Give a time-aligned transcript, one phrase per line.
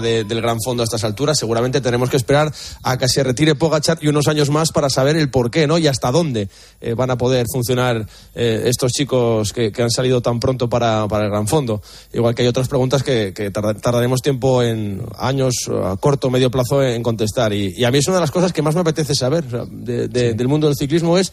[0.00, 1.38] del Gran Fondo a estas alturas.
[1.38, 2.52] Seguramente tenemos que esperar
[2.82, 5.78] a que se retire Pogachar y unos años más para saber el por qué, ¿no?
[5.78, 6.48] Y hasta dónde
[6.80, 11.30] eh, van a poder funcionar eh, estos chicos que, han salido tan pronto para, el
[11.30, 11.82] Gran Fondo.
[12.12, 16.82] Igual que hay otras preguntas que, tardaremos tiempo en años, a corto o medio plazo,
[16.82, 17.52] en contestar.
[17.52, 20.66] Y, a mí es una de las cosas que más me apetece saber del mundo
[20.66, 21.32] del ciclismo es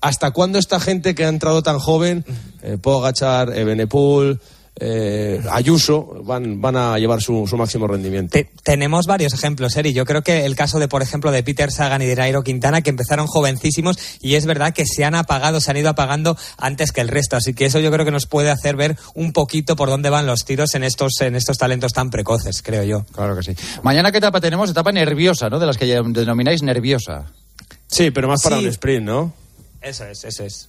[0.00, 2.24] hasta cuándo esta gente que ha entrado tan joven,
[2.62, 4.40] eh, Pogachar, Ebenepul,
[4.78, 8.38] eh, Ayuso van, van a llevar su, máximo rendimiento.
[8.62, 9.94] tenemos varios ejemplos, Eri.
[9.94, 12.82] Yo creo que el caso de, por ejemplo, de Peter Sagan y de Nairo Quintana,
[12.82, 16.92] que empezaron jovencísimos y es verdad que se han apagado, se han ido apagando antes
[16.92, 17.36] que el resto.
[17.36, 20.26] Así que eso yo creo que nos puede hacer ver un poquito por dónde van
[20.26, 23.06] los tiros en estos, en estos talentos tan precoces, creo yo.
[23.12, 23.56] Claro que sí.
[23.82, 24.70] Mañana, ¿qué etapa tenemos?
[24.70, 25.58] Etapa nerviosa, ¿no?
[25.58, 27.32] De las que denomináis nerviosa.
[27.86, 29.32] Sí, pero más para un sprint, ¿no?
[29.80, 30.68] Eso es, eso es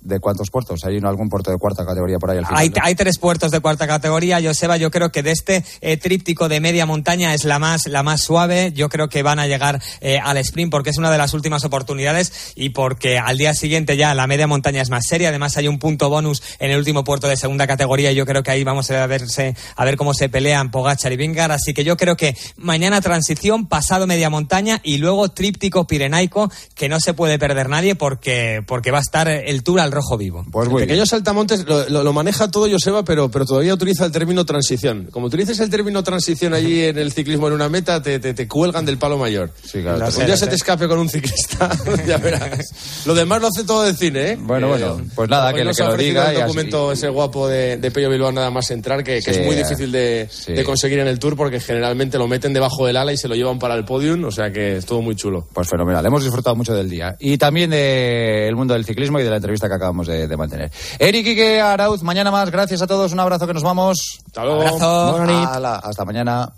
[0.00, 0.84] de cuántos puertos?
[0.84, 2.72] ¿Hay algún puerto de cuarta categoría por ahí al final?
[2.82, 4.76] Hay, tres puertos de cuarta categoría, Joseba.
[4.76, 8.22] Yo creo que de este eh, tríptico de media montaña es la más, la más
[8.22, 8.72] suave.
[8.74, 11.64] Yo creo que van a llegar eh, al sprint porque es una de las últimas
[11.64, 15.28] oportunidades y porque al día siguiente ya la media montaña es más seria.
[15.28, 18.42] Además hay un punto bonus en el último puerto de segunda categoría y yo creo
[18.42, 21.52] que ahí vamos a, verse, a ver cómo se pelean Pogachar y Vingar.
[21.52, 26.88] Así que yo creo que mañana transición, pasado media montaña y luego tríptico pirenaico que
[26.88, 30.44] no se puede perder nadie porque, porque va a estar el Tour al rojo vivo.
[30.50, 35.08] Pues el pequeño saltamontes lo, maneja todo Joseba, pero, pero todavía utiliza el término transición.
[35.10, 38.84] Como utilices el término transición allí en el ciclismo en una meta, te, te, cuelgan
[38.84, 39.52] del palo mayor.
[39.62, 40.06] Sí, claro.
[40.06, 41.70] Un día se te escape con un ciclista,
[42.06, 43.04] ya verás.
[43.06, 44.38] Lo demás lo hace todo de cine, ¿eh?
[44.40, 46.32] Bueno, bueno, eh, pues nada, que, que lo diga.
[46.32, 49.92] El documento ese guapo de, de Pello Bilbao nada más entrar, que, es muy difícil
[49.92, 53.28] de, de, conseguir en el Tour porque generalmente lo meten debajo del ala y se
[53.28, 55.46] lo llevan para el podium, o sea que es todo muy chulo.
[55.52, 57.16] Pues fenomenal, hemos disfrutado mucho del día.
[57.18, 60.70] Y también del mundo del ciclismo y de la entrevista que acabamos de de, mantener.
[60.98, 62.50] Eric Ike Arauz, mañana más.
[62.50, 63.12] Gracias a todos.
[63.12, 64.20] Un abrazo que nos vamos.
[64.26, 64.60] Hasta luego.
[64.60, 65.88] Abrazo.
[65.88, 66.52] hasta mañana.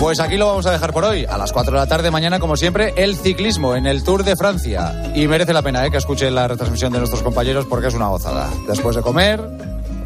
[0.00, 1.24] Pues aquí lo vamos a dejar por hoy.
[1.24, 4.36] A las 4 de la tarde, mañana, como siempre, el ciclismo en el Tour de
[4.36, 5.10] Francia.
[5.14, 5.90] Y merece la pena ¿eh?
[5.90, 8.50] que escuchen la retransmisión de nuestros compañeros porque es una gozada.
[8.68, 9.40] Después de comer,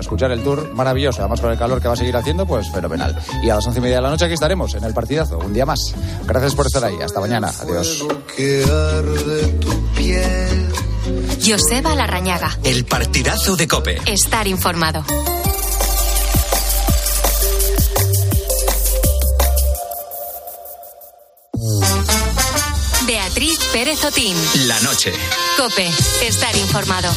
[0.00, 1.20] escuchar el tour maravilloso.
[1.20, 3.16] Además, con el calor que va a seguir haciendo, pues fenomenal.
[3.42, 5.52] Y a las once y media de la noche aquí estaremos en el partidazo, un
[5.52, 5.94] día más.
[6.26, 6.96] Gracias por estar ahí.
[7.02, 7.50] Hasta mañana.
[7.60, 8.04] Adiós.
[11.44, 12.58] Joseba Larrañaga.
[12.64, 13.98] El partidazo de Cope.
[14.06, 15.04] Estar informado.
[23.06, 24.36] Beatriz Pérez Otín.
[24.66, 25.12] La noche.
[25.56, 25.88] Cope.
[26.22, 27.08] Estar informado.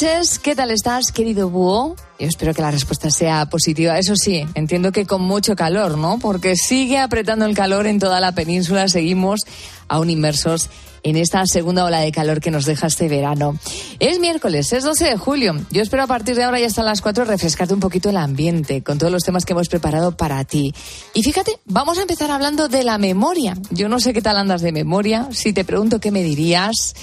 [0.00, 1.96] Noches, ¿qué tal estás, querido búho?
[2.20, 3.98] Yo espero que la respuesta sea positiva.
[3.98, 6.20] Eso sí, entiendo que con mucho calor, ¿no?
[6.20, 8.86] Porque sigue apretando el calor en toda la península.
[8.86, 9.40] Seguimos
[9.88, 10.70] aún inmersos
[11.02, 13.58] en esta segunda ola de calor que nos deja este verano.
[13.98, 15.56] Es miércoles, es 12 de julio.
[15.72, 18.84] Yo espero a partir de ahora y hasta las 4 refrescarte un poquito el ambiente
[18.84, 20.72] con todos los temas que hemos preparado para ti.
[21.12, 23.56] Y fíjate, vamos a empezar hablando de la memoria.
[23.70, 25.26] Yo no sé qué tal andas de memoria.
[25.32, 26.94] Si te pregunto qué me dirías.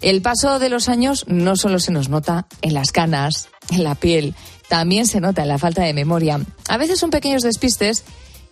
[0.00, 3.94] El paso de los años no solo se nos nota en las canas, en la
[3.94, 4.34] piel,
[4.68, 6.40] también se nota en la falta de memoria.
[6.68, 8.04] A veces son pequeños despistes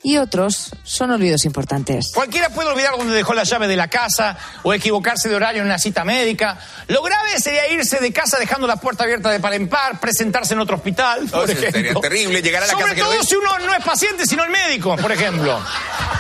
[0.05, 2.13] y otros son olvidos importantes.
[2.15, 5.67] Cualquiera puede olvidar dónde dejó la llave de la casa o equivocarse de horario en
[5.67, 6.59] una cita médica.
[6.89, 10.53] Lo grave sería irse de casa dejando la puerta abierta de par en par, presentarse
[10.53, 11.27] en otro hospital.
[11.31, 13.01] Por Sería terrible llegar a la Sobre casa.
[13.01, 15.59] Sobre todo si uno no es paciente, sino el médico, por ejemplo.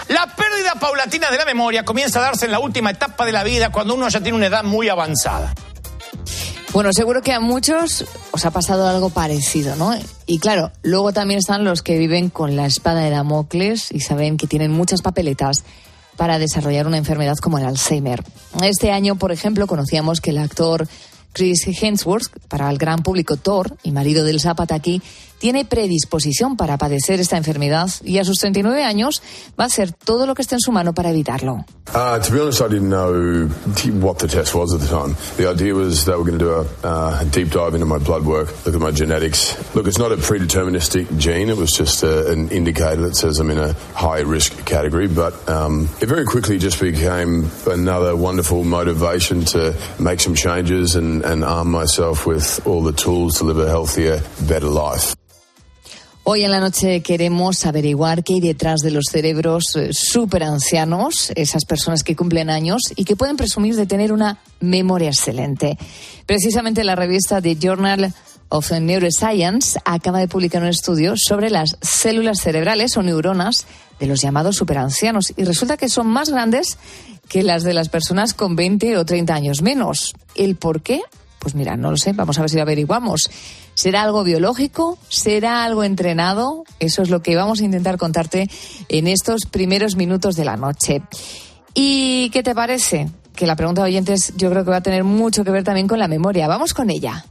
[0.09, 3.44] La pérdida paulatina de la memoria comienza a darse en la última etapa de la
[3.44, 5.53] vida cuando uno ya tiene una edad muy avanzada.
[6.73, 9.97] Bueno, seguro que a muchos os ha pasado algo parecido, ¿no?
[10.27, 14.37] Y claro, luego también están los que viven con la espada de Damocles y saben
[14.37, 15.62] que tienen muchas papeletas
[16.17, 18.25] para desarrollar una enfermedad como el Alzheimer.
[18.61, 20.89] Este año, por ejemplo, conocíamos que el actor
[21.33, 25.00] Chris Hemsworth, para el gran público Thor y marido del Zapataki,
[25.39, 29.23] tiene predisposición para padecer esta enfermedad y a sus 39 años
[29.59, 31.65] va a hacer todo lo que esté en su mano para evitarlo.
[56.26, 61.67] Hoy en la noche queremos averiguar qué hay detrás de los cerebros eh, superancianos, esas
[61.67, 65.76] personas que cumplen años y que pueden presumir de tener una memoria excelente.
[66.25, 68.15] Precisamente la revista The Journal
[68.49, 73.67] of Neuroscience acaba de publicar un estudio sobre las células cerebrales o neuronas
[74.00, 76.79] de los llamados superancianos y resulta que son más grandes
[77.29, 80.15] que las de las personas con 20 o 30 años menos.
[80.35, 81.03] ¿El por qué?
[81.38, 83.31] Pues mira, no lo sé, vamos a ver si lo averiguamos.
[83.75, 84.99] ¿Será algo biológico?
[85.09, 86.65] ¿Será algo entrenado?
[86.79, 88.49] Eso es lo que vamos a intentar contarte
[88.88, 91.03] en estos primeros minutos de la noche.
[91.75, 93.09] ¿Y qué te parece?
[93.35, 95.88] Que la pregunta de oyentes yo creo que va a tener mucho que ver también
[95.88, 96.47] con la memoria.
[96.47, 97.25] Vamos con ella.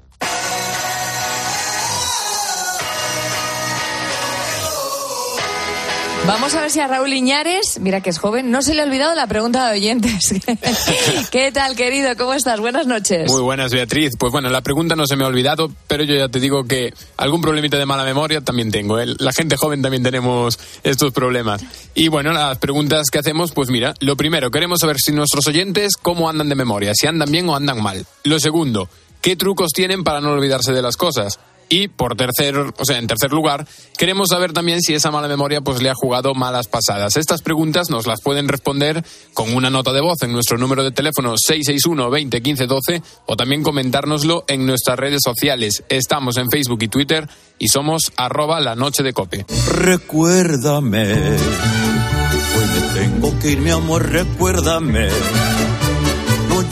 [6.25, 8.85] Vamos a ver si a Raúl Iñares, mira que es joven, no se le ha
[8.85, 10.33] olvidado la pregunta de oyentes.
[11.31, 12.15] ¿Qué tal, querido?
[12.17, 12.61] ¿Cómo estás?
[12.61, 13.29] Buenas noches.
[13.29, 14.13] Muy buenas, Beatriz.
[14.17, 16.93] Pues bueno, la pregunta no se me ha olvidado, pero yo ya te digo que
[17.17, 18.99] algún problemita de mala memoria también tengo.
[18.99, 19.05] ¿eh?
[19.19, 21.61] La gente joven también tenemos estos problemas.
[21.93, 25.97] Y bueno, las preguntas que hacemos, pues mira, lo primero, queremos saber si nuestros oyentes
[25.97, 28.05] cómo andan de memoria, si andan bien o andan mal.
[28.23, 28.87] Lo segundo,
[29.19, 31.37] ¿qué trucos tienen para no olvidarse de las cosas?
[31.73, 33.65] Y por tercer, o sea, en tercer lugar,
[33.97, 37.17] queremos saber también si esa mala memoria pues le ha jugado malas pasadas.
[37.17, 39.03] Estas preguntas nos las pueden responder
[39.33, 43.35] con una nota de voz en nuestro número de teléfono 661 20 15 12 o
[43.35, 45.83] también comentárnoslo en nuestras redes sociales.
[45.89, 47.27] Estamos en Facebook y Twitter
[47.57, 49.43] y somos arroba la noche de cope.
[49.71, 55.09] Recuérdame, hoy me tengo que ir mi amor, recuérdame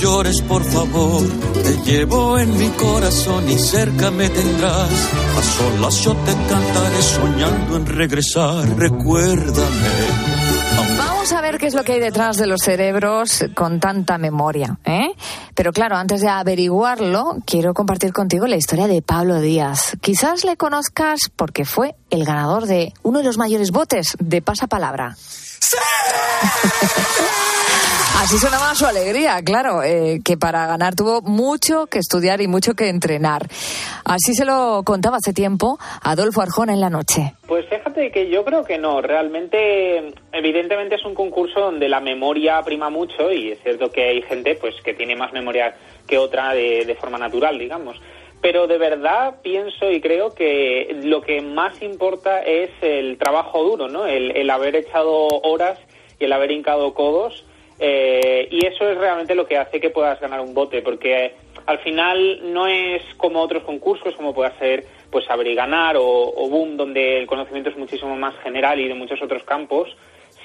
[0.02, 1.24] llores, por favor.
[1.64, 4.90] Te llevo en mi corazón y cerca me tendrás.
[5.38, 8.68] A solas yo te cantaré soñando en regresar.
[8.78, 9.90] Recuérdame.
[10.98, 14.80] Vamos a ver qué es lo que hay detrás de los cerebros con tanta memoria.
[14.86, 15.12] ¿eh?
[15.54, 19.98] Pero claro, antes de averiguarlo, quiero compartir contigo la historia de Pablo Díaz.
[20.02, 25.16] Quizás le conozcas porque fue el ganador de uno de los mayores botes de pasapalabra.
[25.16, 25.78] ¡Sí!
[28.20, 32.76] Así sonaba su alegría, claro, eh, que para ganar tuvo mucho que estudiar y mucho
[32.76, 33.48] que entrenar.
[34.06, 37.34] Así se lo contaba hace tiempo Adolfo Arjona en la noche.
[37.48, 42.62] Pues fíjate que yo creo que no, realmente, evidentemente es un concurso donde la memoria
[42.62, 45.76] prima mucho y es cierto que hay gente pues que tiene más memoria
[46.06, 47.98] que otra de, forma natural, digamos
[48.42, 53.88] pero de verdad pienso y creo que lo que más importa es el trabajo duro,
[53.88, 54.08] ¿no?
[54.08, 55.78] El, el haber echado horas
[56.20, 57.46] y el haber hincado codos
[57.84, 61.34] eh, y eso es realmente lo que hace que puedas ganar un bote, porque
[61.66, 66.48] al final no es como otros concursos, como pueda ser pues Saber y Ganar o,
[66.48, 69.90] Boom, donde el conocimiento es muchísimo más general y de muchos otros campos,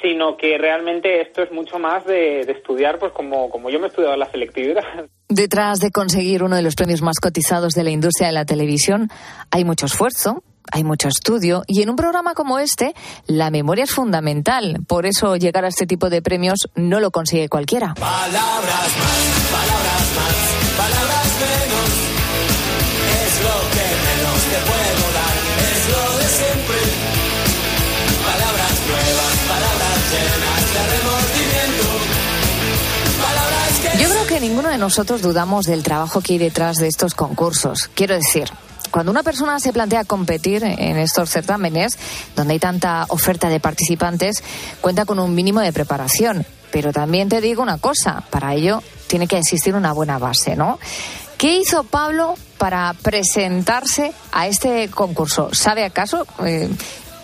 [0.01, 3.89] sino que realmente esto es mucho más de, estudiar, pues como, como yo me he
[3.91, 4.83] estudiado la selectividad.
[5.29, 9.09] Detrás de conseguir uno de los premios más cotizados de la industria de la televisión
[9.51, 12.95] hay mucho esfuerzo, hay mucho estudio y en un programa como este
[13.27, 14.79] la memoria es fundamental.
[14.87, 17.95] Por eso llegar a este tipo de premios no lo consigue cualquiera.
[17.95, 19.21] Palabras más,
[19.53, 20.35] palabras más,
[20.77, 21.91] palabras menos.
[23.27, 25.37] Es lo que menos te puedo dar,
[25.71, 26.81] es lo de siempre.
[28.25, 32.17] Palabras nuevas, palabras llenas de remordimiento.
[33.99, 37.89] Yo creo que ninguno de nosotros dudamos del trabajo que hay detrás de estos concursos.
[37.95, 38.51] Quiero decir,
[38.91, 41.99] cuando una persona se plantea competir en estos certámenes,
[42.35, 44.43] donde hay tanta oferta de participantes,
[44.81, 46.47] cuenta con un mínimo de preparación.
[46.71, 50.79] Pero también te digo una cosa, para ello tiene que existir una buena base, ¿no?
[51.39, 55.53] ¿Qué hizo Pablo para presentarse a este concurso?
[55.53, 56.69] ¿Sabe acaso, eh,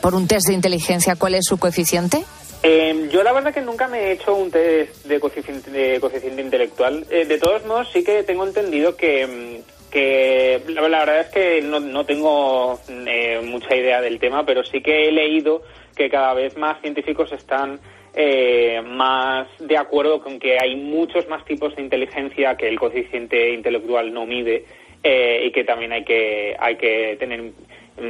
[0.02, 2.24] por un test de inteligencia, cuál es su coeficiente?
[2.64, 6.42] Eh, yo la verdad que nunca me he hecho un test de coeficiente, de coeficiente
[6.42, 7.06] intelectual.
[7.10, 9.61] Eh, de todos modos, sí que tengo entendido que, mm,
[9.92, 14.80] que la, verdad es que no, no tengo eh, mucha idea del tema, pero sí
[14.80, 15.62] que he leído
[15.94, 17.78] que cada vez más científicos están
[18.14, 23.52] eh, más de acuerdo con que hay muchos más tipos de inteligencia que el coeficiente
[23.52, 24.64] intelectual no mide
[25.02, 27.52] eh, y que también hay que hay que tener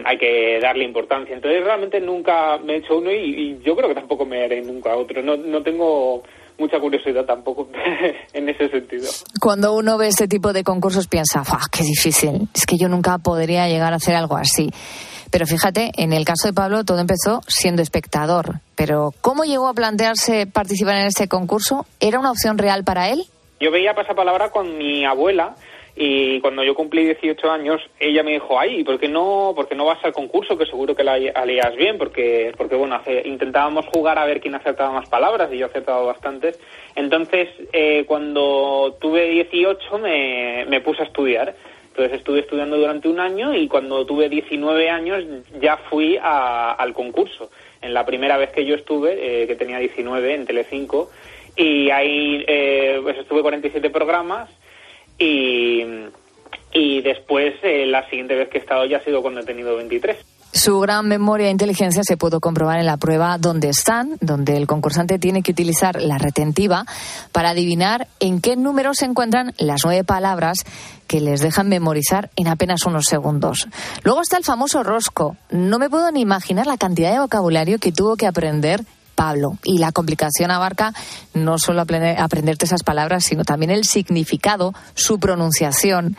[0.05, 1.35] hay que darle importancia.
[1.35, 4.63] Entonces realmente nunca me he hecho uno y, y yo creo que tampoco me haré
[4.63, 5.21] nunca otro.
[5.21, 6.23] No, no tengo
[6.63, 7.69] mucha curiosidad tampoco
[8.33, 9.09] en ese sentido.
[9.41, 12.49] Cuando uno ve este tipo de concursos piensa, qué difícil!
[12.55, 14.71] Es que yo nunca podría llegar a hacer algo así.
[15.33, 18.61] Pero fíjate, en el caso de Pablo todo empezó siendo espectador.
[18.77, 21.87] Pero ¿cómo llegó a plantearse participar en este concurso?
[22.01, 23.25] ¿Era una opción real para él?
[23.59, 25.57] Yo veía pasapalabra con mi abuela
[25.95, 29.85] y cuando yo cumplí 18 años, ella me dijo, ay, ¿por qué no, por no
[29.85, 30.57] vas al concurso?
[30.57, 34.91] Que seguro que la leías bien, porque, porque bueno, intentábamos jugar a ver quién acertaba
[34.93, 36.59] más palabras y yo he acertado bastantes.
[36.97, 41.55] Entonces, eh, cuando tuve 18 me, me puse a estudiar
[41.89, 45.25] Entonces estuve estudiando durante un año y cuando tuve 19 años
[45.61, 47.51] ya fui a- al concurso.
[47.83, 51.11] En la primera vez que yo estuve, eh, que tenía 19 en Telecinco,
[51.55, 54.49] y ahí eh, pues estuve 47 programas
[55.23, 55.85] y,
[56.73, 59.77] y después eh, la siguiente vez que he estado ya ha sido cuando he tenido
[59.77, 60.17] 23.
[60.55, 64.67] Su gran memoria e inteligencia se pudo comprobar en la prueba donde están, donde el
[64.67, 66.85] concursante tiene que utilizar la retentiva
[67.33, 70.59] para adivinar en qué número se encuentran las nueve palabras
[71.07, 73.67] que les dejan memorizar en apenas unos segundos.
[74.03, 75.37] Luego está el famoso rosco.
[75.51, 78.85] No me puedo ni imaginar la cantidad de vocabulario que tuvo que aprender
[79.15, 79.59] Pablo.
[79.65, 80.93] Y la complicación abarca
[81.35, 86.17] no solo aprender- aprenderte esas palabras, sino también el significado, su pronunciación.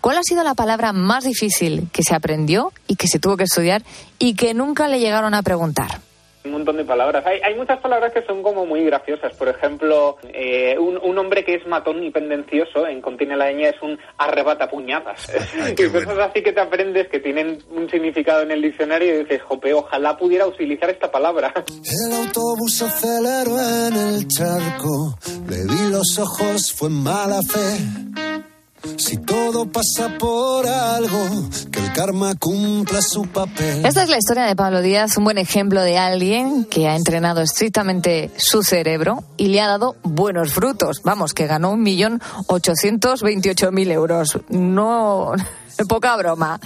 [0.00, 3.44] ¿Cuál ha sido la palabra más difícil que se aprendió y que se tuvo que
[3.44, 3.82] estudiar
[4.18, 6.00] y que nunca le llegaron a preguntar?
[6.44, 7.24] Un montón de palabras.
[7.26, 9.34] Hay, hay muchas palabras que son como muy graciosas.
[9.34, 13.70] Por ejemplo, eh, un, un hombre que es matón y pendencioso en Contiene la Leña
[13.70, 15.26] es un arrebata puñadas.
[15.78, 19.42] y cosas así que te aprendes que tienen un significado en el diccionario y dices,
[19.42, 21.52] jope, ojalá pudiera utilizar esta palabra.
[22.06, 25.16] El autobús aceleró en el charco,
[25.48, 28.53] le vi los ojos, fue mala fe.
[28.98, 33.84] Si todo pasa por algo, que el karma cumpla su papel.
[33.84, 37.40] Esta es la historia de Pablo Díaz, un buen ejemplo de alguien que ha entrenado
[37.40, 41.00] estrictamente su cerebro y le ha dado buenos frutos.
[41.02, 44.38] Vamos, que ganó un millón ochocientos veintiocho mil euros.
[44.50, 45.32] No,
[45.88, 46.60] poca broma.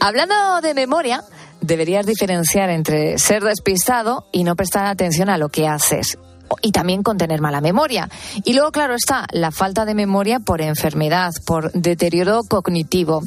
[0.00, 1.22] Hablando de memoria,
[1.60, 6.18] deberías diferenciar entre ser despistado y no prestar atención a lo que haces.
[6.62, 8.08] Y también con tener mala memoria.
[8.44, 13.22] Y luego, claro, está la falta de memoria por enfermedad, por deterioro cognitivo.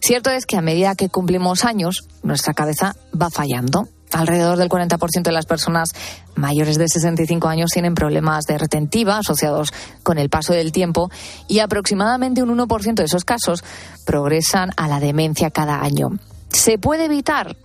[0.00, 3.88] Cierto es que a medida que cumplimos años, nuestra cabeza va fallando.
[4.12, 5.92] Alrededor del 40% de las personas
[6.34, 9.72] mayores de 65 años tienen problemas de retentiva asociados
[10.02, 11.10] con el paso del tiempo
[11.46, 13.62] y aproximadamente un 1% de esos casos
[14.06, 16.08] progresan a la demencia cada año.
[16.48, 17.56] ¿Se puede evitar?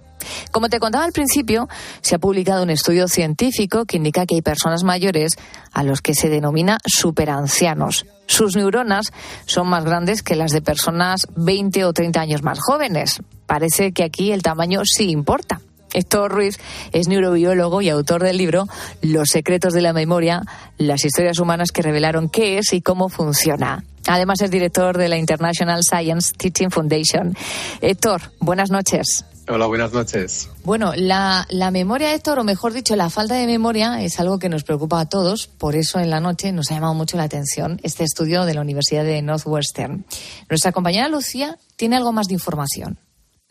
[0.51, 1.67] Como te contaba al principio,
[2.01, 5.35] se ha publicado un estudio científico que indica que hay personas mayores
[5.71, 8.05] a los que se denomina superancianos.
[8.27, 9.11] Sus neuronas
[9.45, 13.21] son más grandes que las de personas 20 o 30 años más jóvenes.
[13.45, 15.61] Parece que aquí el tamaño sí importa.
[15.93, 16.59] Héctor Ruiz
[16.91, 18.65] es neurobiólogo y autor del libro
[19.01, 20.41] Los secretos de la memoria,
[20.77, 23.83] las historias humanas que revelaron qué es y cómo funciona.
[24.07, 27.35] Además es director de la International Science Teaching Foundation.
[27.81, 29.25] Héctor, buenas noches.
[29.49, 30.49] Hola, buenas noches.
[30.63, 34.47] Bueno, la, la memoria, Héctor, o mejor dicho, la falta de memoria es algo que
[34.47, 35.47] nos preocupa a todos.
[35.47, 38.61] Por eso en la noche nos ha llamado mucho la atención este estudio de la
[38.61, 40.05] Universidad de Northwestern.
[40.49, 42.97] Nuestra compañera Lucía tiene algo más de información.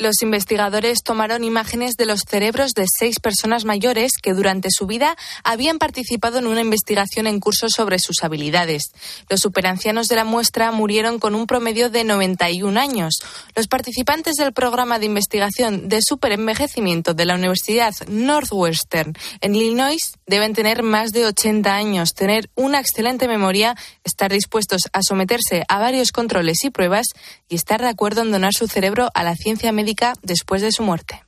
[0.03, 5.17] Los investigadores tomaron imágenes de los cerebros de seis personas mayores que durante su vida
[5.45, 8.91] habían participado en una investigación en curso sobre sus habilidades.
[9.29, 13.21] Los superancianos de la muestra murieron con un promedio de 91 años.
[13.55, 20.53] Los participantes del programa de investigación de superenvejecimiento de la Universidad Northwestern en Illinois deben
[20.53, 26.11] tener más de 80 años, tener una excelente memoria, estar dispuestos a someterse a varios
[26.11, 27.07] controles y pruebas
[27.49, 29.92] y estar de acuerdo en donar su cerebro a la ciencia médica
[30.23, 31.25] después de su muerte.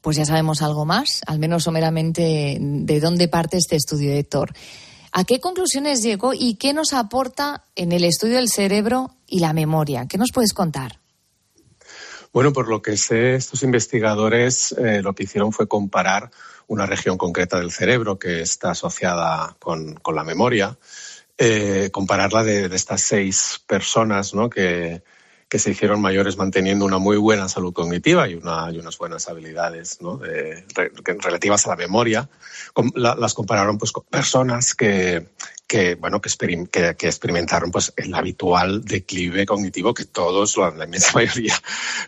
[0.00, 4.52] Pues ya sabemos algo más, al menos someramente, de dónde parte este estudio, Héctor.
[5.12, 9.52] ¿A qué conclusiones llegó y qué nos aporta en el estudio del cerebro y la
[9.52, 10.06] memoria?
[10.08, 11.00] ¿Qué nos puedes contar?
[12.32, 16.30] Bueno, por lo que sé, estos investigadores eh, lo que hicieron fue comparar
[16.66, 20.78] una región concreta del cerebro que está asociada con, con la memoria,
[21.38, 24.50] eh, compararla de, de, estas seis personas ¿no?
[24.50, 25.02] que,
[25.48, 29.28] que, se hicieron mayores manteniendo una muy buena salud cognitiva y, una, y unas buenas
[29.28, 29.98] habilidades
[31.20, 32.28] relativas a la memoria.
[32.94, 35.26] Las compararon pues, con personas que,
[36.00, 36.28] bueno que,
[37.00, 41.54] experimentaron pues el habitual declive cognitivo que todos la inmensa mayoría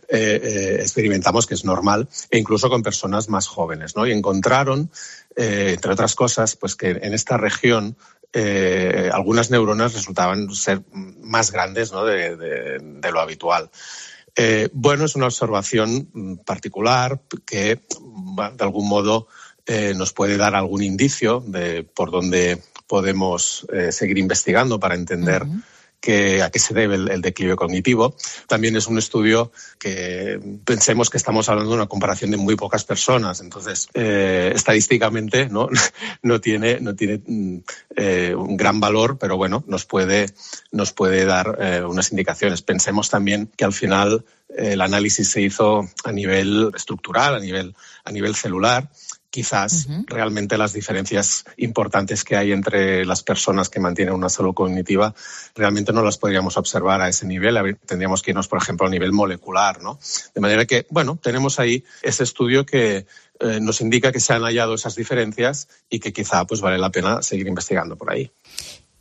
[0.09, 4.91] eh, eh, experimentamos que es normal e incluso con personas más jóvenes no y encontraron
[5.37, 7.97] eh, entre otras cosas pues que en esta región
[8.33, 12.05] eh, algunas neuronas resultaban ser más grandes ¿no?
[12.05, 13.71] de, lo habitual.
[14.37, 19.27] Eh, bueno, es una observación particular que de algún modo
[19.67, 25.45] eh, nos puede dar algún indicio de por dónde podemos seguir investigando para entender.
[26.00, 28.16] Que, a qué se debe el, declive cognitivo.
[28.47, 32.85] También es un estudio que pensemos que estamos hablando de una comparación de muy pocas
[32.85, 33.40] personas.
[33.40, 35.69] Entonces, eh, estadísticamente no,
[36.23, 37.21] no tiene, no tiene
[37.97, 40.26] eh, un gran valor, pero bueno, nos puede,
[40.73, 42.62] nos puede dar eh, unas indicaciones.
[42.62, 44.25] Pensemos también que al final
[44.57, 48.90] el análisis se hizo a nivel estructural, a nivel, a nivel celular
[49.31, 55.15] quizás realmente las diferencias importantes que hay entre las personas que mantienen una salud cognitiva
[55.55, 57.57] realmente no las podríamos observar a ese nivel.
[57.57, 59.99] A ver, Tendríamos que irnos, por ejemplo, a nivel molecular, ¿no?
[60.35, 63.07] De manera que, bueno, tenemos ahí ese estudio que
[63.41, 66.91] eh, nos indica que se han hallado esas diferencias y que quizá pues vale la
[66.91, 68.31] pena seguir investigando por ahí.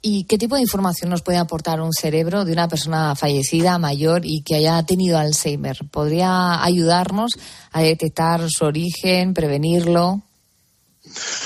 [0.02, 4.22] ¿Y qué tipo de información nos puede aportar un cerebro de una persona fallecida, mayor
[4.24, 5.78] y que haya tenido Alzheimer?
[5.92, 7.32] ¿Podría ayudarnos
[7.72, 10.22] a detectar su origen, prevenirlo?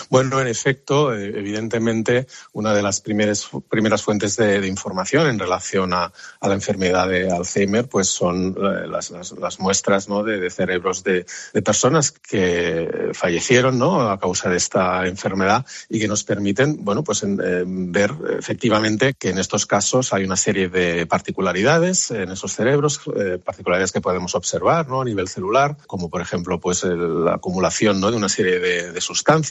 [0.10, 5.93] Bueno, en efecto, eh, evidentemente, una de las primeras, primeras fuentes de, información en relación
[5.93, 11.25] a, la enfermedad de Alzheimer pues son eh, las, muestras de, cerebros de,
[11.63, 14.10] personas que fallecieron ¿no?
[14.10, 19.29] a causa de esta enfermedad y que nos permiten bueno, pues en ver efectivamente que
[19.29, 24.36] en estos casos hay una serie de particularidades en esos cerebros, eh, particularidades que podemos
[24.36, 25.01] observar ¿no?
[25.01, 28.12] a nivel celular, como por ejemplo pues, el, la acumulación ¿no?
[28.12, 29.01] de una serie de, de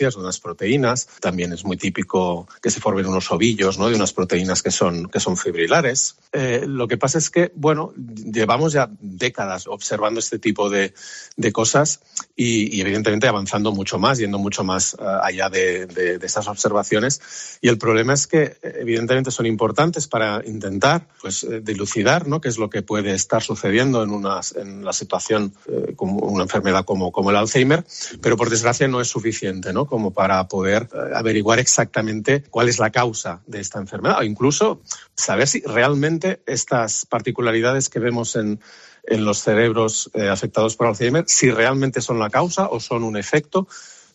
[0.03, 1.09] sustancias, unas proteínas.
[1.21, 3.89] También es muy típico que se formen unos ovillos ¿no?
[3.89, 6.17] de unas proteínas que son, que son fibrilares.
[6.33, 10.95] Eh, lo que pasa es que, bueno, llevamos ya décadas observando este tipo de,
[11.37, 12.01] de cosas
[12.37, 16.49] y, y, evidentemente avanzando mucho más, yendo mucho más uh, allá de, de, de, estas
[16.49, 17.21] observaciones.
[17.61, 22.41] Y el problema es que, evidentemente, son importantes para intentar pues, eh, dilucidar ¿no?
[22.41, 26.45] qué es lo que puede estar sucediendo en, una, en la situación eh, como una
[26.45, 27.85] enfermedad como, como el Alzheimer,
[28.21, 29.87] pero por desgracia no es suficiente ¿no?
[29.93, 34.81] Como para poder eh, averiguar exactamente cuál es la causa de esta enfermedad o incluso
[35.15, 38.59] saber si realmente estas particularidades que vemos en,
[39.03, 43.19] en los cerebros eh, afectados por Alzheimer, si realmente son la causa o son un
[43.19, 43.69] efecto.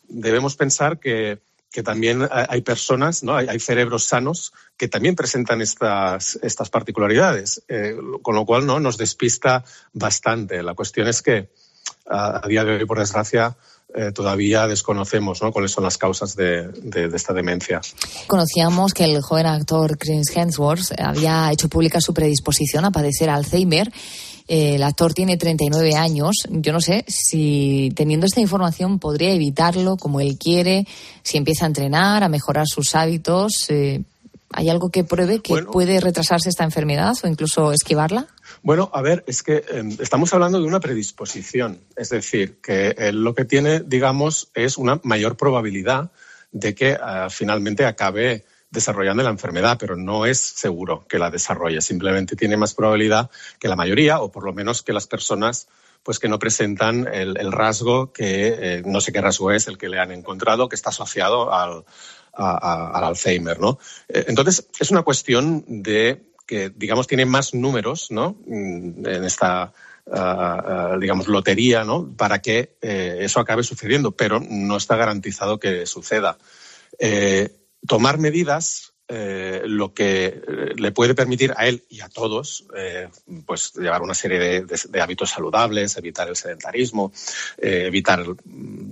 [0.08, 3.36] Debemos pensar que, que también hay personas, ¿no?
[3.36, 8.80] hay, cerebros sanos que también presentan estas, estas particularidades, eh, con lo cual ¿no?
[8.80, 10.64] nos despista bastante.
[10.64, 11.52] La cuestión es que
[12.10, 13.56] a día de hoy, por desgracia,
[13.96, 15.52] eh, todavía desconocemos ¿no?
[15.52, 17.82] cuáles son las causas de, de, de, esta demencia.
[18.28, 23.92] Conocíamos que el joven actor Chris Hemsworth había hecho pública su predisposición a padecer Alzheimer.
[24.48, 26.36] Eh, el actor tiene 39 años.
[26.50, 30.88] Yo no sé si teniendo esta información podría evitarlo como él quiere,
[31.24, 33.66] si empieza a entrenar, a mejorar sus hábitos.
[33.70, 34.02] Eh,
[34.52, 38.28] ¿Hay algo que pruebe que bueno, puede retrasarse esta enfermedad o incluso esquivarla?
[38.62, 43.12] Bueno, a ver, es que eh, estamos hablando de una predisposición, es decir, que eh,
[43.12, 46.12] lo que tiene, digamos, es una mayor probabilidad
[46.52, 51.82] de que eh, finalmente acabe desarrollando la enfermedad, pero no es seguro que la desarrolle,
[51.82, 55.68] simplemente tiene más probabilidad que la mayoría, o por lo menos que las personas
[56.04, 59.90] pues que no presentan el, rasgo que eh, no sé qué rasgo es el que
[59.90, 61.84] le han encontrado, que está asociado al,
[62.34, 63.78] a, al Alzheimer, ¿no?
[64.08, 68.38] Entonces, es una cuestión de que, digamos, tiene más números, ¿no?
[68.48, 69.74] En esta,
[70.06, 72.10] uh, digamos, lotería, ¿no?
[72.16, 76.38] Para que eh, eso acabe sucediendo, pero no está garantizado que suceda.
[76.98, 77.52] Eh,
[77.86, 80.42] tomar medidas eh, lo que
[80.76, 82.66] le puede permitir a él y a todos
[83.46, 87.14] pues llevar una serie de, hábitos saludables, evitar el sedentarismo,
[87.58, 88.26] evitar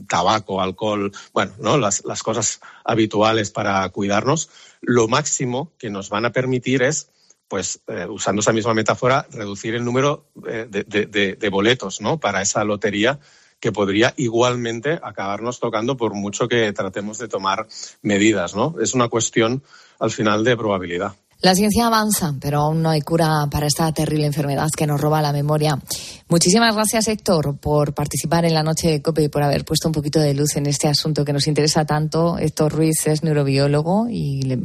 [0.08, 1.78] tabaco, alcohol, bueno, ¿no?
[1.78, 4.50] las cosas habituales para cuidarnos.
[4.80, 7.10] Lo máximo que nos van a permitir es
[7.48, 12.20] pues eh, usando esa misma metáfora, reducir el número eh, de, de, boletos ¿no?
[12.20, 13.20] para esa lotería
[13.60, 17.68] que podría igualmente acabarnos tocando por mucho que tratemos de tomar
[18.02, 18.56] medidas.
[18.56, 18.76] ¿no?
[18.82, 19.64] Es una cuestión
[20.00, 21.16] al final de probabilidad.
[21.42, 25.22] La ciencia avanza, pero aún no hay cura para esta terrible enfermedad que nos roba
[25.22, 25.80] la memoria.
[26.28, 29.94] Muchísimas gracias, Héctor, por participar en la noche de COPE y por haber puesto un
[29.94, 32.40] poquito de luz en este asunto que nos interesa tanto.
[32.40, 34.58] Héctor Ruiz es neurobiólogo y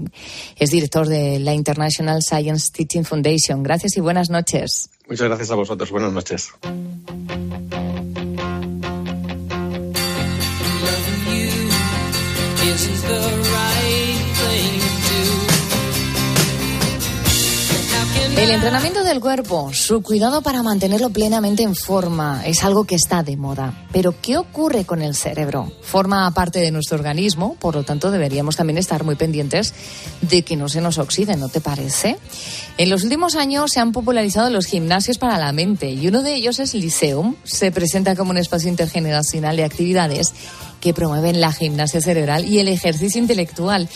[0.57, 3.63] es director de la International Science Teaching Foundation.
[3.63, 4.89] Gracias y buenas noches.
[5.09, 5.91] Muchas gracias a vosotros.
[5.91, 6.51] Buenas noches.
[18.41, 23.23] El entrenamiento del cuerpo, su cuidado para mantenerlo plenamente en forma, es algo que está
[23.23, 23.87] de moda.
[23.93, 25.71] Pero ¿qué ocurre con el cerebro?
[25.83, 29.75] Forma parte de nuestro organismo, por lo tanto deberíamos también estar muy pendientes
[30.23, 32.17] de que no se nos oxide, ¿no te parece?
[32.79, 36.35] En los últimos años se han popularizado los gimnasios para la mente y uno de
[36.35, 37.37] ellos es Liceum.
[37.45, 40.33] Se presenta como un espacio intergeneracional de actividades
[40.81, 43.87] que promueven la gimnasia cerebral y el ejercicio intelectual.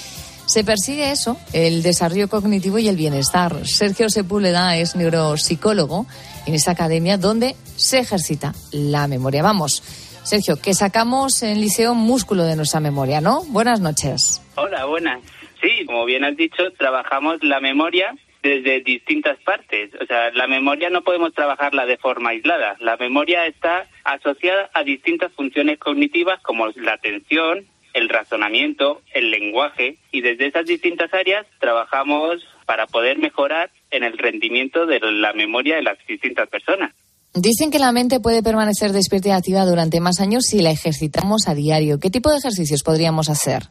[0.47, 3.67] Se persigue eso, el desarrollo cognitivo y el bienestar.
[3.67, 6.07] Sergio Sepúlveda es neuropsicólogo
[6.47, 9.43] en esta academia donde se ejercita la memoria.
[9.43, 9.83] Vamos,
[10.23, 13.43] Sergio, que sacamos en liceo músculo de nuestra memoria, ¿no?
[13.45, 14.43] Buenas noches.
[14.57, 15.21] Hola, buenas.
[15.61, 19.91] Sí, como bien has dicho, trabajamos la memoria desde distintas partes.
[20.01, 22.77] O sea, la memoria no podemos trabajarla de forma aislada.
[22.81, 29.97] La memoria está asociada a distintas funciones cognitivas como la atención, el razonamiento, el lenguaje
[30.13, 35.77] y desde esas distintas áreas trabajamos para poder mejorar en el rendimiento de la memoria
[35.77, 36.93] de las distintas personas.
[37.35, 41.49] Dicen que la mente puede permanecer despierta y activa durante más años si la ejercitamos
[41.49, 41.99] a diario.
[41.99, 43.63] ¿Qué tipo de ejercicios podríamos hacer?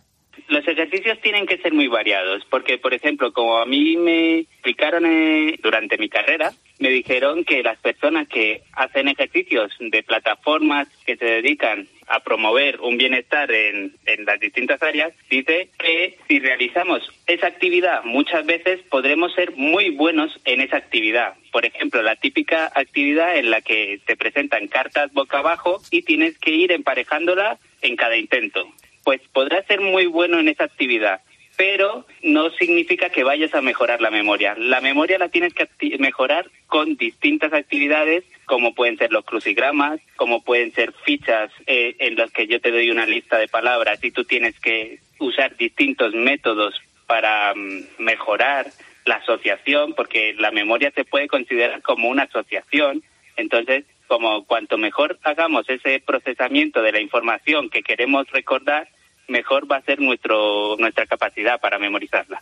[0.49, 5.05] Los ejercicios tienen que ser muy variados, porque, por ejemplo, como a mí me explicaron
[5.05, 6.51] eh, durante mi carrera,
[6.83, 12.81] me dijeron que las personas que hacen ejercicios de plataformas que se dedican a promover
[12.81, 18.81] un bienestar en, en las distintas áreas, dice que si realizamos esa actividad muchas veces
[18.89, 21.35] podremos ser muy buenos en esa actividad.
[21.53, 26.37] Por ejemplo, la típica actividad en la que te presentan cartas boca abajo y tienes
[26.37, 28.67] que ir emparejándola en cada intento.
[29.05, 31.21] Pues podrás ser muy bueno en esa actividad,
[31.55, 34.55] pero no significa que vayas a mejorar la memoria.
[34.57, 35.67] La memoria la tienes que
[35.99, 42.15] mejorar con distintas actividades, como pueden ser los crucigramas, como pueden ser fichas eh, en
[42.15, 46.13] las que yo te doy una lista de palabras y tú tienes que usar distintos
[46.13, 48.67] métodos para mm, mejorar
[49.05, 53.03] la asociación, porque la memoria se puede considerar como una asociación.
[53.35, 58.87] Entonces, como cuanto mejor hagamos ese procesamiento de la información que queremos recordar,
[59.27, 62.41] mejor va a ser nuestro, nuestra capacidad para memorizarla.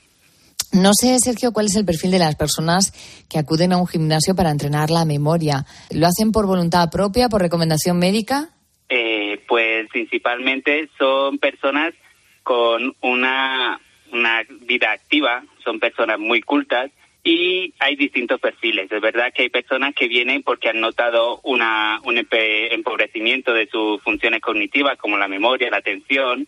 [0.73, 2.93] No sé, Sergio, cuál es el perfil de las personas
[3.29, 5.65] que acuden a un gimnasio para entrenar la memoria.
[5.93, 8.49] ¿Lo hacen por voluntad propia, por recomendación médica?
[8.87, 11.93] Eh, pues principalmente son personas
[12.43, 13.79] con una,
[14.13, 16.89] una vida activa, son personas muy cultas
[17.23, 18.91] y hay distintos perfiles.
[18.91, 24.01] Es verdad que hay personas que vienen porque han notado una, un empobrecimiento de sus
[24.01, 26.47] funciones cognitivas como la memoria, la atención,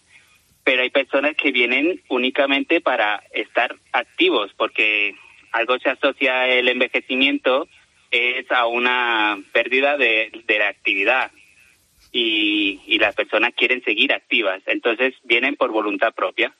[0.63, 5.15] pero hay personas que vienen únicamente para estar activos porque
[5.51, 7.67] algo se asocia el envejecimiento
[8.11, 11.31] es a una pérdida de, de la actividad
[12.11, 16.53] y, y las personas quieren seguir activas, entonces vienen por voluntad propia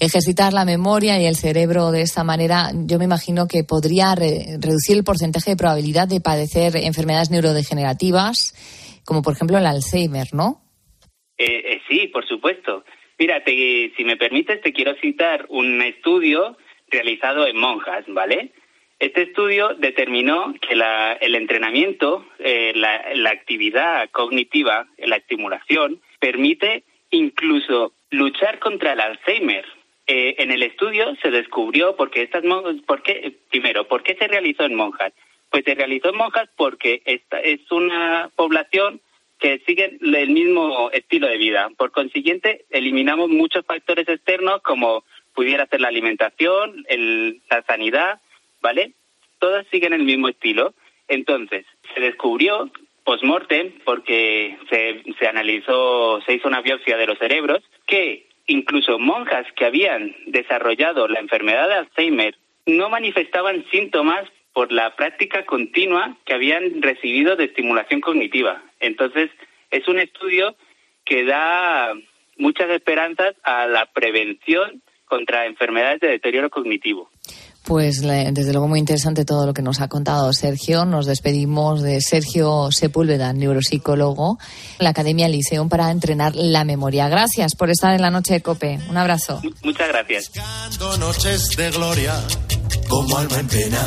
[0.00, 4.96] ejercitar la memoria y el cerebro de esta manera, yo me imagino que podría reducir
[4.96, 10.62] el porcentaje de probabilidad de padecer enfermedades neurodegenerativas, como por ejemplo el Alzheimer, ¿no?
[11.36, 12.84] Eh, eh, sí, por supuesto.
[13.18, 16.56] Mira, si me permites, te quiero citar un estudio
[16.88, 18.52] realizado en monjas, ¿vale?
[19.00, 27.92] Este estudio determinó que la, el entrenamiento, eh, la, actividad cognitiva, la estimulación, permite incluso
[28.10, 29.64] luchar contra el Alzheimer.
[30.06, 32.76] Eh, en el estudio se descubrió porque estas monjas,
[33.50, 35.12] primero, ¿por qué se realizó en monjas?
[35.50, 39.00] Pues se realizó en monjas porque esta es una población
[39.38, 41.70] que sigue el mismo estilo de vida.
[41.76, 48.20] Por consiguiente, eliminamos muchos factores externos como pudiera ser la alimentación, el, la sanidad,
[48.60, 48.92] ¿vale?
[49.38, 50.74] Todas siguen el mismo estilo.
[51.06, 52.70] Entonces, se descubrió
[53.04, 59.46] post-mortem, porque se, se analizó, se hizo una biopsia de los cerebros, que incluso monjas
[59.56, 66.34] que habían desarrollado la enfermedad de Alzheimer no manifestaban síntomas por la práctica continua que
[66.34, 68.60] habían recibido de estimulación cognitiva.
[68.80, 69.30] Entonces,
[69.70, 70.56] es un estudio
[71.04, 71.92] que da
[72.38, 77.08] muchas esperanzas a la prevención contra enfermedades de deterioro cognitivo.
[77.64, 80.84] Pues desde luego muy interesante todo lo que nos ha contado Sergio.
[80.84, 84.38] Nos despedimos de Sergio Sepúlveda, neuropsicólogo,
[84.80, 87.08] en la Academia Liceum para entrenar la memoria.
[87.08, 88.80] Gracias por estar en la noche de COPE.
[88.90, 89.40] Un abrazo.
[89.62, 90.32] Muchas gracias.
[90.98, 92.14] Noches de gloria,
[92.88, 93.86] como alma en pena.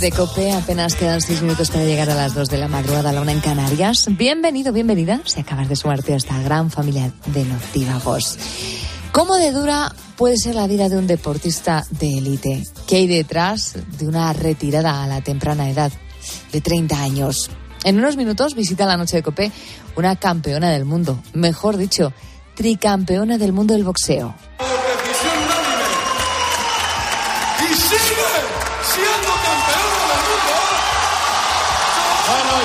[0.00, 0.50] de Cope.
[0.52, 3.32] Apenas quedan seis minutos para llegar a las dos de la madrugada a la una
[3.32, 4.06] en Canarias.
[4.10, 5.20] Bienvenido, bienvenida.
[5.24, 8.38] Si acabas de sumarte a esta gran familia de noctívagos.
[9.12, 12.64] ¿Cómo de dura puede ser la vida de un deportista de élite?
[12.86, 15.92] ¿Qué hay detrás de una retirada a la temprana edad
[16.50, 17.50] de 30 años?
[17.84, 19.52] En unos minutos visita la noche de Copé
[19.96, 22.12] una campeona del mundo, mejor dicho,
[22.54, 24.34] tricampeona del mundo del boxeo.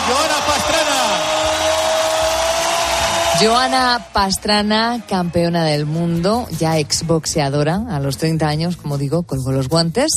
[0.08, 1.36] Joana Pastrana.
[3.42, 9.68] Joana Pastrana, campeona del mundo, ya exboxeadora, a los 30 años, como digo, colgó los
[9.68, 10.12] guantes,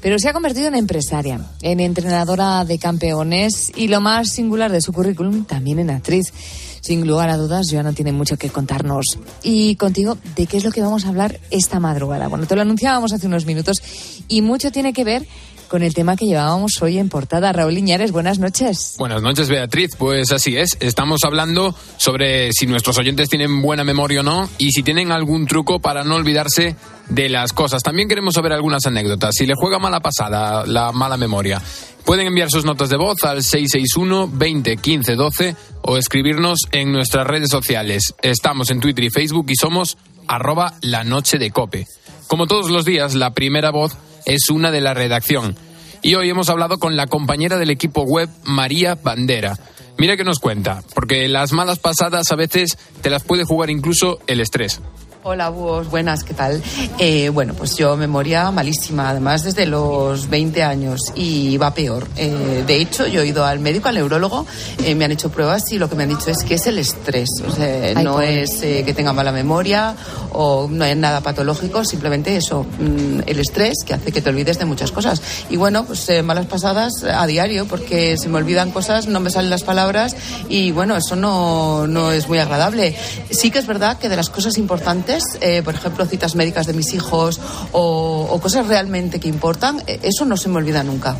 [0.00, 4.80] pero se ha convertido en empresaria, en entrenadora de campeones y lo más singular de
[4.80, 6.32] su currículum, también en actriz.
[6.80, 9.18] Sin lugar a dudas, Joana tiene mucho que contarnos.
[9.42, 12.28] Y contigo, ¿de qué es lo que vamos a hablar esta madrugada?
[12.28, 13.82] Bueno, te lo anunciábamos hace unos minutos
[14.28, 15.26] y mucho tiene que ver
[15.68, 17.52] con el tema que llevábamos hoy en portada.
[17.52, 18.94] Raúl Liñares, buenas noches.
[18.98, 19.96] Buenas noches, Beatriz.
[19.96, 20.76] Pues así es.
[20.80, 25.46] Estamos hablando sobre si nuestros oyentes tienen buena memoria o no y si tienen algún
[25.46, 26.76] truco para no olvidarse
[27.08, 27.82] de las cosas.
[27.82, 29.34] También queremos saber algunas anécdotas.
[29.36, 31.60] Si le juega mala pasada la mala memoria.
[32.04, 37.26] Pueden enviar sus notas de voz al 661 20 15 12 o escribirnos en nuestras
[37.26, 38.14] redes sociales.
[38.22, 39.98] Estamos en Twitter y Facebook y somos
[40.28, 41.86] arroba la noche de cope.
[42.28, 43.96] Como todos los días, la primera voz
[44.26, 45.56] es una de la redacción.
[46.02, 49.58] Y hoy hemos hablado con la compañera del equipo web, María Bandera.
[49.98, 54.18] Mira que nos cuenta, porque las malas pasadas a veces te las puede jugar incluso
[54.26, 54.80] el estrés.
[55.28, 56.62] Hola, búhos, buenas, ¿qué tal?
[57.00, 62.06] Eh, bueno, pues yo memoria malísima, además desde los 20 años y va peor.
[62.14, 64.46] Eh, de hecho, yo he ido al médico, al neurólogo,
[64.84, 66.78] eh, me han hecho pruebas y lo que me han dicho es que es el
[66.78, 67.28] estrés.
[67.44, 68.42] O sea, Ay, no pobre.
[68.42, 69.96] es eh, que tenga mala memoria
[70.38, 74.60] o no es nada patológico, simplemente eso, mm, el estrés que hace que te olvides
[74.60, 75.20] de muchas cosas.
[75.50, 79.30] Y bueno, pues eh, malas pasadas a diario porque se me olvidan cosas, no me
[79.30, 80.14] salen las palabras
[80.48, 82.94] y bueno, eso no, no es muy agradable.
[83.30, 86.72] Sí que es verdad que de las cosas importantes, eh, por ejemplo, citas médicas de
[86.72, 87.40] mis hijos
[87.72, 91.16] o, o cosas realmente que importan, eh, eso no se me olvida nunca.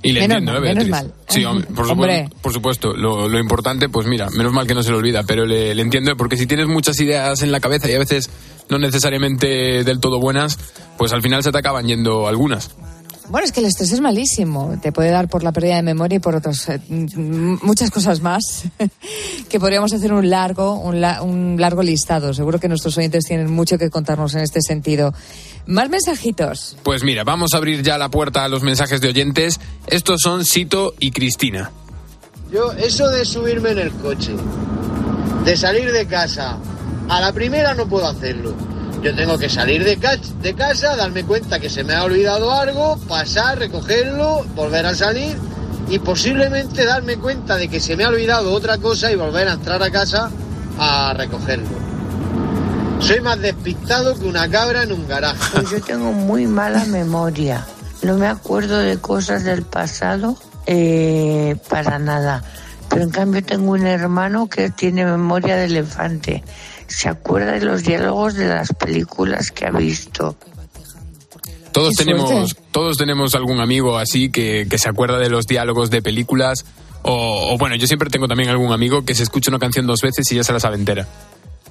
[0.00, 1.12] Y le Menos entiendo, mal, ¿eh, menos mal.
[1.26, 2.16] Sí, hombre, por, Hombre.
[2.24, 2.92] supuesto, por supuesto.
[2.94, 5.82] Lo, lo importante, pues mira, menos mal que no se le olvida, pero le, le
[5.82, 8.30] entiendo, porque si tienes muchas ideas en la cabeza y a veces
[8.68, 10.56] no necesariamente del todo buenas,
[10.96, 12.70] pues al final se te acaban yendo algunas.
[13.30, 14.78] Bueno, es que el estrés es malísimo.
[14.80, 18.64] Te puede dar por la pérdida de memoria y por otras eh, muchas cosas más
[19.50, 22.32] que podríamos hacer un largo, un, la- un largo listado.
[22.32, 25.12] Seguro que nuestros oyentes tienen mucho que contarnos en este sentido.
[25.66, 26.76] Más mensajitos.
[26.82, 29.60] Pues mira, vamos a abrir ya la puerta a los mensajes de oyentes.
[29.86, 31.70] Estos son Sito y Cristina.
[32.50, 34.32] Yo, eso de subirme en el coche,
[35.44, 36.56] de salir de casa,
[37.10, 38.54] a la primera no puedo hacerlo.
[39.02, 42.52] Yo tengo que salir de, ca- de casa, darme cuenta que se me ha olvidado
[42.52, 45.36] algo, pasar, recogerlo, volver a salir
[45.88, 49.52] y posiblemente darme cuenta de que se me ha olvidado otra cosa y volver a
[49.52, 50.30] entrar a casa
[50.78, 51.68] a recogerlo.
[53.00, 55.38] Soy más despistado que una cabra en un garaje.
[55.52, 57.64] Pues yo tengo muy mala memoria.
[58.02, 62.42] No me acuerdo de cosas del pasado eh, para nada.
[62.90, 66.42] Pero en cambio tengo un hermano que tiene memoria de elefante.
[66.88, 70.36] Se acuerda de los diálogos de las películas que ha visto.
[71.72, 76.02] Todos tenemos, todos tenemos algún amigo así que, que se acuerda de los diálogos de
[76.02, 76.64] películas.
[77.02, 80.00] O, o bueno, yo siempre tengo también algún amigo que se escucha una canción dos
[80.00, 81.06] veces y ya se la sabe entera.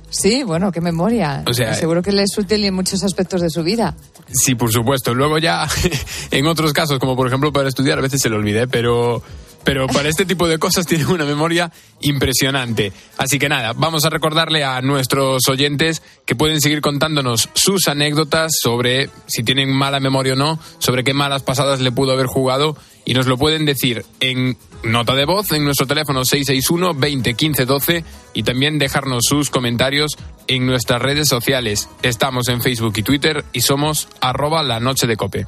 [0.10, 1.44] Sí, bueno, qué memoria.
[1.46, 3.96] O sea, Seguro que le es útil en muchos aspectos de su vida.
[4.32, 5.14] Sí, por supuesto.
[5.14, 5.68] Luego ya,
[6.32, 9.22] en otros casos, como por ejemplo para estudiar, a veces se lo olvidé, pero,
[9.64, 12.92] pero para este tipo de cosas tiene una memoria impresionante.
[13.18, 18.52] Así que nada, vamos a recordarle a nuestros oyentes que pueden seguir contándonos sus anécdotas
[18.62, 22.78] sobre si tienen mala memoria o no, sobre qué malas pasadas le pudo haber jugado
[23.06, 27.66] y nos lo pueden decir en nota de voz en nuestro teléfono 661 20 15
[27.66, 30.18] 12 y también dejarnos sus comentarios
[30.48, 31.90] en nuestras redes sociales.
[32.04, 35.48] Estamos en Facebook y Twitter y somos arroba la noche de cope.